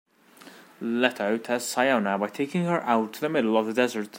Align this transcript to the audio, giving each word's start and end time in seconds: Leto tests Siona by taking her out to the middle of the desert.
Leto 1.01 1.37
tests 1.37 1.71
Siona 1.71 2.17
by 2.17 2.27
taking 2.27 2.63
her 2.65 2.81
out 2.81 3.13
to 3.13 3.21
the 3.21 3.29
middle 3.29 3.55
of 3.55 3.67
the 3.67 3.73
desert. 3.73 4.09